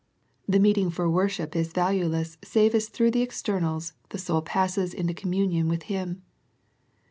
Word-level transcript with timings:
The 0.47 0.57
meeting 0.57 0.89
for 0.89 1.07
worship 1.07 1.55
is 1.55 1.73
valueless 1.73 2.39
save 2.43 2.73
as 2.73 2.89
through 2.89 3.11
the 3.11 3.21
externals, 3.21 3.93
the 4.09 4.17
soul 4.17 4.41
passes 4.41 4.95
into 4.95 5.13
communion 5.13 5.67
with 5.67 5.83
Him. 5.93 6.23